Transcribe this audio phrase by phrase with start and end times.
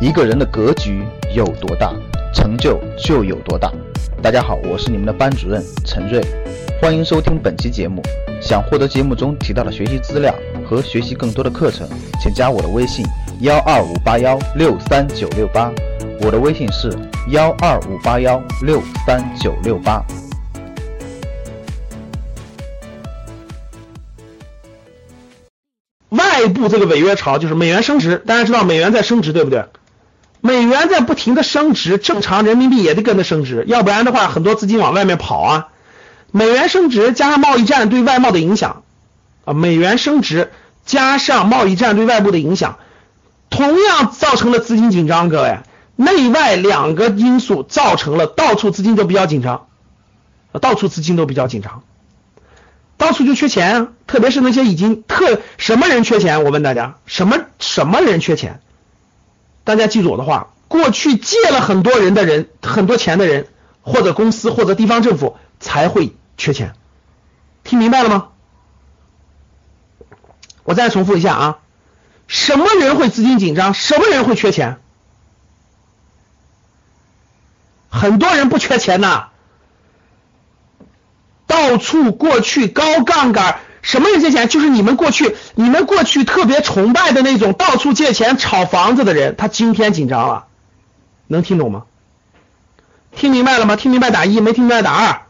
[0.00, 1.92] 一个人的格局有多大，
[2.32, 3.70] 成就就有多大。
[4.22, 6.24] 大家好，我是你们的班主任陈瑞，
[6.80, 8.02] 欢迎收听本期节目。
[8.40, 10.34] 想获得节目中提到的学习资料
[10.66, 11.86] 和学习更多的课程，
[12.18, 13.04] 请加我的微信：
[13.42, 15.70] 幺二五八幺六三九六八。
[16.22, 16.90] 我的微信是
[17.28, 20.02] 幺二五八幺六三九六八。
[26.08, 29.62] 外部这个违约潮就是美元升值，大家知道美元在升值，对不对？
[30.40, 35.68] 美元在不停的升值，正常人民币也得跟着升值，要不然的话，很多资金往外面跑啊。
[36.32, 38.82] 美元升值加上贸易战对外贸的影响
[39.44, 40.52] 啊，美元升值
[40.86, 42.78] 加上贸易战对外部的影响，
[43.50, 45.28] 同样造成了资金紧张。
[45.28, 45.58] 各位，
[45.96, 49.66] 内外两个因素造成了到处资金都比较紧张，
[50.60, 51.82] 到处资金都比较紧张，
[52.96, 53.88] 到处就缺钱。
[54.06, 56.44] 特别是那些已经特什么人缺钱？
[56.44, 58.60] 我问大家，什么什么人缺钱？
[59.70, 63.46] 大家记住我的话，过去借了很多人的人，很多钱的人，
[63.82, 66.74] 或者公司或者地方政府才会缺钱，
[67.62, 68.28] 听明白了吗？
[70.64, 71.58] 我再重复一下啊，
[72.26, 73.74] 什么人会资金紧张？
[73.74, 74.80] 什么人会缺钱？
[77.88, 79.28] 很多人不缺钱呐，
[81.46, 83.60] 到处过去高杠杆。
[83.82, 84.48] 什么人借钱？
[84.48, 90.44] 就是你们过去，你们过去特别崇拜的那种到处借钱炒房子的人，他今天紧张了，
[91.26, 91.84] 能听懂吗？
[93.16, 93.76] 听明白了吗？
[93.76, 95.22] 听明白打一，没听明白打二。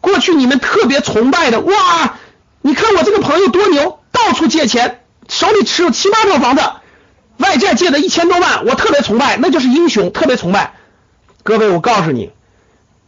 [0.00, 2.18] 过去你们特别崇拜的，哇，
[2.60, 6.62] 你看我这个朋友多牛，到处借钱，手里持有七八套房子，
[7.38, 10.74] 外债借的一千多万，我特别崇拜，那就是英雄，特别崇拜。
[11.44, 12.32] 各位，我告诉你。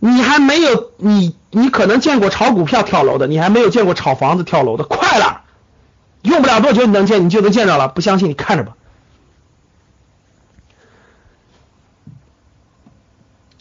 [0.06, 4.84] 你还没有你，你可能见过炒股票跳楼的，你还没有见过炒房子跳楼的。
[4.84, 5.44] 快了，
[6.20, 7.88] 用不了多久你能见，你就能见着了。
[7.88, 8.74] 不相信你看着吧。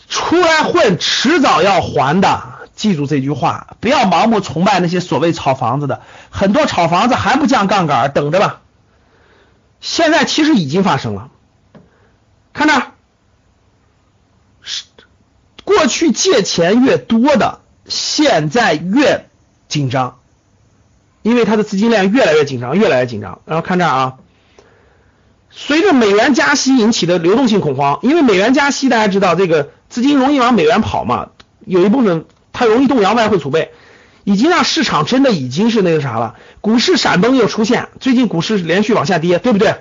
[0.10, 2.44] 出来混，迟早要还的，
[2.76, 6.02] 记住这句话，不要盲目崇拜那些所谓炒房子的。
[6.30, 8.60] 很多炒房子还不降杠杆，等着吧。
[9.80, 11.30] 现在其实已经发生了，
[12.52, 12.93] 看着。
[15.64, 19.28] 过去借钱越多的，现在越
[19.68, 20.18] 紧张，
[21.22, 23.40] 因为它的资金链越来越紧张，越来越紧张。
[23.46, 24.14] 然后看这儿啊，
[25.50, 31.30] 随着美元加息引起的流动性恐慌，因为美元加息，大家知道这个资金容易往美元跑嘛，
[31.66, 33.72] 有一部分它容易动摇外汇储备，
[34.24, 39.76] 已经让市场真的已经是那个啥了，股市闪崩又出现，最近股市连续往下跌，对不对？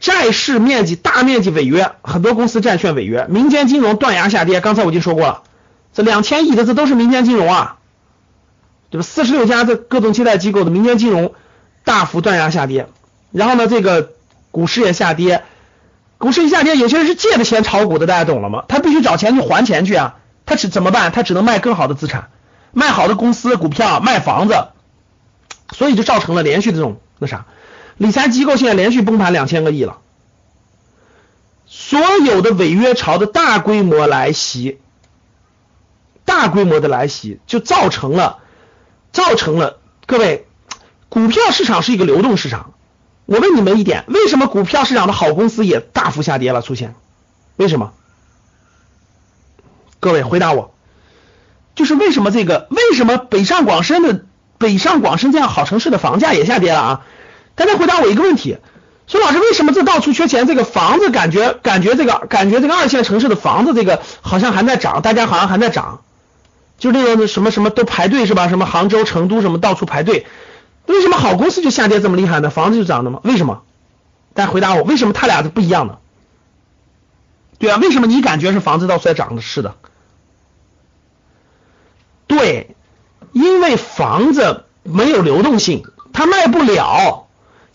[0.00, 4.60] 债市面积大面积违约，很多公司债券违约，民间金融断崖下跌。
[4.60, 5.42] 刚才我已经说过了，
[5.92, 7.78] 这两千亿的这都是民间金融啊，
[8.90, 9.02] 对吧？
[9.02, 11.34] 四十六家这各种借贷机构的民间金融
[11.84, 12.86] 大幅断崖下跌，
[13.32, 14.12] 然后呢，这个
[14.52, 15.42] 股市也下跌，
[16.18, 18.64] 股市一下跌，有些人是借的钱炒股的，大家懂了吗？
[18.68, 20.16] 他必须找钱去还钱去啊，
[20.46, 21.10] 他只怎么办？
[21.10, 22.28] 他只能卖更好的资产，
[22.72, 24.54] 卖好的公司股票，卖房子，
[25.72, 27.46] 所以就造成了连续的这种那啥。
[27.98, 29.98] 理财机构现在连续崩盘两千个亿了，
[31.66, 34.78] 所有的违约潮的大规模来袭，
[36.24, 38.38] 大规模的来袭就造成了，
[39.12, 40.46] 造成了各位，
[41.08, 42.72] 股票市场是一个流动市场。
[43.26, 46.62] 我问你们一点，为什么股票市场的好公司也大幅下跌了？
[46.62, 46.94] 出现，
[47.56, 47.92] 为什么？
[50.00, 50.72] 各位回答我，
[51.74, 52.68] 就是为什么这个？
[52.70, 54.24] 为什么北上广深的
[54.56, 57.06] 北上广深这样好城市的房价也下跌了啊？
[57.58, 58.56] 大家回答我一个问题，
[59.08, 60.46] 说老师为什么这到处缺钱？
[60.46, 66.02] 这个房子感觉感觉这个感觉这个二线城市的房子这个好像还在涨，大家好像还在涨，
[66.78, 68.48] 就这个什么什么都排队是吧？
[68.48, 70.28] 什么杭州、成都什么到处排队，
[70.86, 72.48] 为什么好公司就下跌这么厉害呢？
[72.48, 73.18] 房子就涨的吗？
[73.24, 73.62] 为什么？
[74.34, 75.98] 大家回答我，为什么他俩是不一样的？
[77.58, 79.42] 对啊，为什么你感觉是房子到处在涨的？
[79.42, 79.74] 是的，
[82.28, 82.76] 对，
[83.32, 85.82] 因为房子没有流动性，
[86.12, 87.24] 它卖不了。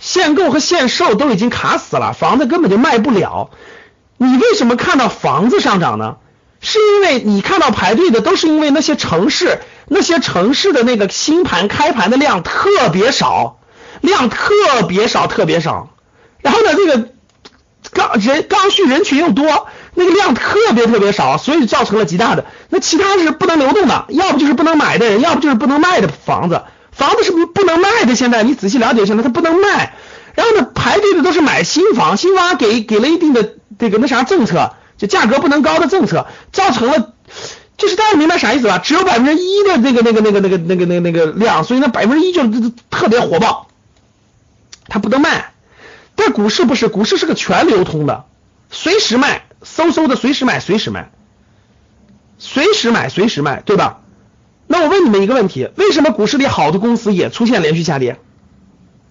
[0.04, 3.52] 限购和限售都已经卡死了，房子根本就卖不了。
[4.18, 6.18] 你为什么看到房子上涨呢？
[6.60, 13.60] 是因为你看到排队的都是因为那些城市，那些城市的那个新盘开盘的量特别少，
[14.02, 15.88] 量特别少，特别少。
[16.42, 17.10] 然后呢，这个
[17.94, 22.44] 刚人刚需人群又多，那个量特别特别少，所以造成了极大的。
[22.68, 26.64] 那其他是不能流动的，要不就是不能买的人，要不就是不能卖的房子。
[26.96, 28.16] 房子是不是不能卖的？
[28.16, 29.96] 现在你仔细了解一下，它不能卖。
[30.36, 37.14] 然后呢，排队的都是买新房，新房给给了一定的这个那啥政策，就价格不能高的政策，造成了
[37.78, 38.80] 就是大家明白啥意思吧？
[38.80, 42.44] 只有百分之一的那个那个那个那个那个那个那个量，所以那百分之一就
[42.90, 43.68] 特别火爆，
[44.88, 45.52] 它不能卖。
[46.16, 48.26] 但股市不是，股市是个全流通的，
[48.70, 51.10] 随时卖，嗖嗖的随时买，随时卖，
[52.38, 54.02] 随时买，随时卖，对吧？
[54.74, 58.18] 那我问你们一个问题：为什么股市里好的公司也出现连续下跌？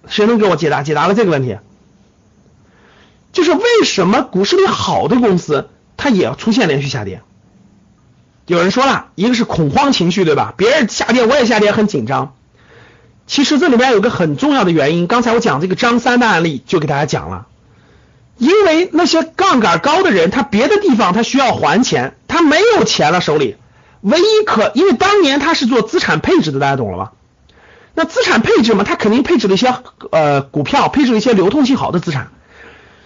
[0.09, 0.83] 谁能给我解答？
[0.83, 1.57] 解答了这个问题，
[3.31, 7.21] 就是为什么股市里好的公司它也出现连续下跌？
[8.45, 10.53] 有人说了一个是恐慌情绪，对吧？
[10.57, 12.35] 别人下跌我也下跌，很紧张。
[13.25, 17.47] 其实这里边有个很重要的原因，刚才我讲这个张三的案例就给大家讲了，
[18.37, 23.55] 因为那些杠杆高的人，他别的地方他需要还钱，他没有钱了手里，
[24.03, 27.11] 唯一可因为当年他是做资产配置的，大家懂了吧？
[27.95, 29.73] 那资产配置嘛，他肯定配置了一些
[30.11, 32.29] 呃股票，配置了一些流通性好的资产，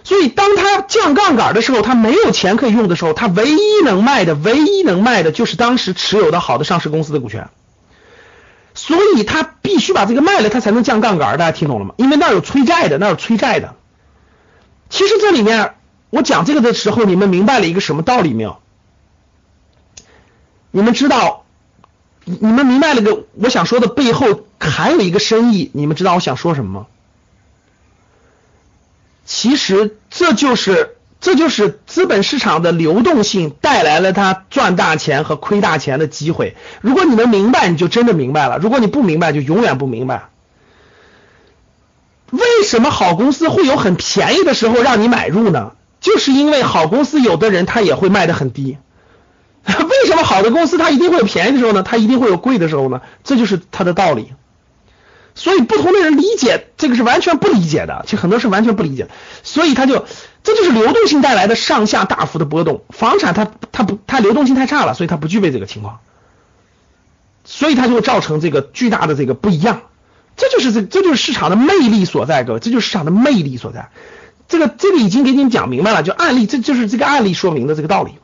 [0.02, 7.48] 所以当他降杠杆的时候，他没有钱可以用的时候，他唯一能卖的，唯一能卖的就是当时持有的好的上市公司的股权。
[8.74, 11.94] 所以他必须把这个卖了，他才能降杠杆，大家听懂了吗？
[11.98, 13.74] 因为那有催债的，那有催债的。
[14.88, 15.74] 其实这里面
[16.10, 18.58] 我讲这个的时候，你们明白了一个什么道理没有？
[20.70, 21.44] 你们知道，
[22.24, 26.86] 你们明白了个我想说的背后还有一个深意，你们知道我想说什么吗？
[29.24, 30.94] 其实这就是。
[31.20, 36.56] 这就是资本市场的流动性带来了他赚大钱和亏大钱的机会。
[36.80, 40.28] 如果你能明白，你就真的明白了；如果你不明白，就永远不明白。
[42.30, 45.72] 为什么好公司会有很便宜的时候让你买入呢？
[46.00, 48.78] 就是因为好公司有的人他也会卖的很低。
[49.78, 51.82] 为什么好的公司它一定会有便宜的时候呢？
[51.82, 53.02] 它一定会有贵的时候呢？
[53.22, 54.32] 这就是它的道理。
[55.34, 59.10] 所以不同的人理解这个是完全不理解的，其实很多是完全不理解的，
[59.44, 60.04] 所以他就
[60.42, 62.82] 这就是流动性带来的上下大幅的波动。
[62.90, 66.00] 房产它它不它流动性太差了，所以它不具备这个情况，
[67.44, 69.82] 所以它就会造成这个巨大的这个不一样。
[70.36, 73.90] 这就是这这就是市场的魅力所在，各位，这就是市场的魅力所在。
[74.48, 78.14] 这个这个已经给你们讲明白了，就案例，这就是这个案例说明的这个道理。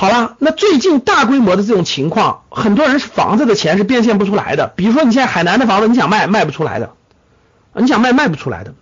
[0.00, 4.72] 好了，那最近大规模的这种情况，很多人是房子的钱是变现不出来的。
[4.74, 6.94] 比如说你现在海南的房子，你想卖卖不出来的，
[7.74, 8.72] 你想卖卖不出来的。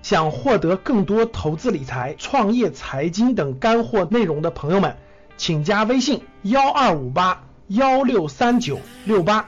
[0.00, 4.96] 想获得更多投资理财、创业、财经等干货内容的朋友们，
[5.36, 9.46] 请加微信幺二五八幺六三九六八。